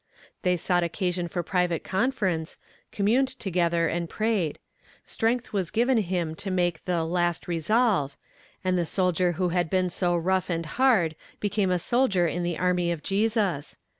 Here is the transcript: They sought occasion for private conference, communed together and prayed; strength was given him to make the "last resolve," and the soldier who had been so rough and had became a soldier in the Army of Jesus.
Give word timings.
They 0.41 0.57
sought 0.57 0.81
occasion 0.83 1.27
for 1.27 1.43
private 1.43 1.83
conference, 1.83 2.57
communed 2.91 3.27
together 3.37 3.87
and 3.87 4.09
prayed; 4.09 4.57
strength 5.05 5.53
was 5.53 5.69
given 5.69 5.97
him 5.99 6.33
to 6.37 6.49
make 6.49 6.83
the 6.85 7.03
"last 7.05 7.47
resolve," 7.47 8.17
and 8.63 8.79
the 8.79 8.87
soldier 8.87 9.33
who 9.33 9.49
had 9.49 9.69
been 9.69 9.91
so 9.91 10.15
rough 10.17 10.49
and 10.49 10.65
had 10.65 11.15
became 11.39 11.69
a 11.69 11.77
soldier 11.77 12.25
in 12.25 12.41
the 12.41 12.57
Army 12.57 12.91
of 12.91 13.03
Jesus. 13.03 13.77